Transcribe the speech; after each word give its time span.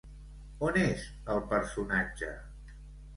On 0.67 0.79
és 0.83 1.03
el 1.33 1.41
personatge? 1.51 2.31